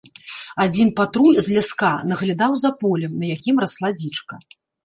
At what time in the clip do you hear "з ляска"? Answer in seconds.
1.47-1.91